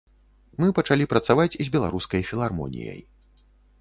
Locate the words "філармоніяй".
2.31-2.99